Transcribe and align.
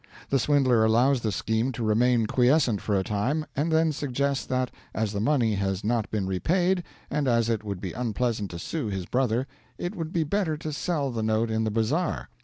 The 0.31 0.39
swindler 0.39 0.83
allows 0.83 1.21
the 1.21 1.31
scheme 1.31 1.71
to 1.73 1.83
remain 1.83 2.25
quiescent 2.25 2.81
for 2.81 2.95
a 2.97 3.03
time, 3.03 3.45
and 3.55 3.71
then 3.71 3.91
suggests 3.91 4.43
that, 4.47 4.71
as 4.95 5.13
the 5.13 5.19
money 5.19 5.53
has 5.53 5.83
not 5.83 6.09
been 6.09 6.25
repaid 6.25 6.83
and 7.11 7.27
as 7.27 7.49
it 7.49 7.63
would 7.63 7.79
be 7.79 7.93
unpleasant 7.93 8.49
to 8.49 8.57
sue 8.57 8.87
his 8.87 9.05
brother, 9.05 9.45
it 9.77 9.95
would 9.95 10.11
be 10.11 10.23
better 10.23 10.57
to 10.57 10.73
sell 10.73 11.11
the 11.11 11.21
note 11.21 11.51
in 11.51 11.65
the 11.65 11.69
bazaar. 11.69 12.29